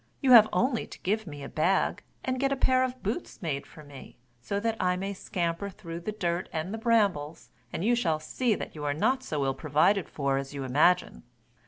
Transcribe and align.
You 0.19 0.31
have 0.31 0.49
only 0.51 0.87
to 0.87 0.99
give 1.01 1.27
me 1.27 1.43
a 1.43 1.47
bag, 1.47 2.01
and 2.25 2.39
get 2.39 2.51
a 2.51 2.55
pair 2.55 2.83
of 2.83 3.03
boots 3.03 3.39
made 3.43 3.67
for 3.67 3.83
me, 3.83 4.17
so 4.41 4.59
that 4.59 4.75
I 4.79 4.95
may 4.97 5.13
scamper 5.13 5.69
through 5.69 5.99
the 5.99 6.11
dirt 6.11 6.49
and 6.51 6.73
the 6.73 6.79
brambles, 6.79 7.51
and 7.71 7.85
you 7.85 7.93
shall 7.93 8.17
see 8.19 8.55
that 8.55 8.73
you 8.73 8.83
are 8.83 8.95
not 8.95 9.21
so 9.21 9.45
ill 9.45 9.53
provided 9.53 10.09
for 10.09 10.37
as 10.39 10.55
you 10.55 10.63
imagine." 10.63 11.21